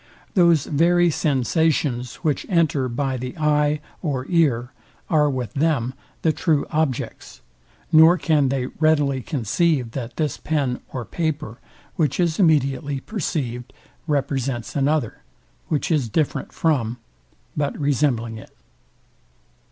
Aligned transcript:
Those 0.33 0.65
very 0.65 1.11
sensations, 1.11 2.15
which 2.23 2.47
enter 2.49 2.89
by 2.89 3.17
the 3.17 3.37
eye 3.37 3.81
or 4.01 4.25
ear, 4.29 4.71
are 5.11 5.29
with 5.29 5.53
them 5.53 5.93
the 6.23 6.33
true 6.33 6.65
objects, 6.71 7.41
nor 7.91 8.17
can 8.17 8.49
they 8.49 8.65
readily 8.65 9.21
conceive 9.21 9.91
that 9.91 10.15
this 10.17 10.37
pen 10.37 10.79
or 10.91 11.05
paper, 11.05 11.59
which 11.97 12.19
is 12.19 12.39
immediately 12.39 12.99
perceivd, 12.99 13.65
represents 14.07 14.75
another, 14.75 15.21
which 15.67 15.91
is 15.91 16.09
different 16.09 16.51
from, 16.51 16.97
but 17.55 17.77
resembling 17.79 18.39
it. 18.39 18.57